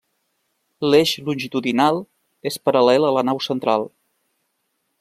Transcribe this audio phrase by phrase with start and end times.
[0.91, 2.01] L'eix longitudinal
[2.53, 3.87] és paral·lel a la nau central.